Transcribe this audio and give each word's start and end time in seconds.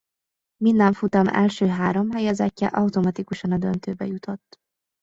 Minden 0.63 0.93
futam 0.93 1.27
első 1.27 1.65
három 1.67 2.11
helyezettje 2.11 2.67
automatikusan 2.67 3.51
a 3.51 3.57
döntőbe 3.57 4.05
jutott. 4.05 4.57